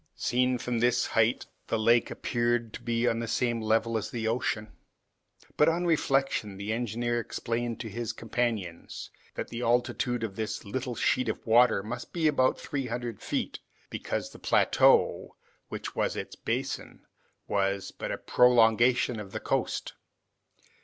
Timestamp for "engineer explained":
6.73-7.79